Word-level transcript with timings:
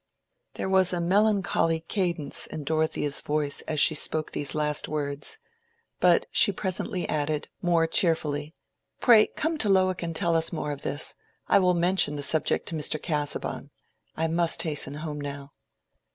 There 0.55 0.67
was 0.67 0.93
a 0.93 0.99
melancholy 0.99 1.79
cadence 1.81 2.47
in 2.47 2.63
Dorothea's 2.63 3.21
voice 3.21 3.61
as 3.67 3.79
she 3.79 3.93
spoke 3.93 4.31
these 4.31 4.55
last 4.55 4.87
words. 4.87 5.37
But 5.99 6.25
she 6.31 6.51
presently 6.51 7.07
added, 7.07 7.49
more 7.61 7.85
cheerfully, 7.85 8.55
"Pray 8.99 9.27
come 9.27 9.59
to 9.59 9.69
Lowick 9.69 10.01
and 10.01 10.15
tell 10.15 10.35
us 10.35 10.51
more 10.51 10.71
of 10.71 10.81
this. 10.81 11.13
I 11.47 11.59
will 11.59 11.75
mention 11.75 12.15
the 12.15 12.23
subject 12.23 12.65
to 12.69 12.75
Mr. 12.75 12.99
Casaubon. 12.99 13.69
I 14.17 14.25
must 14.27 14.63
hasten 14.63 14.95
home 14.95 15.21
now." 15.21 15.51